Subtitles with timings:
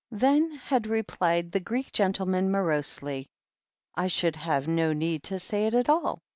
[0.09, 3.29] Then had replied the Greek' gentleman morosely:
[3.93, 6.23] "I should have no need to say it at all.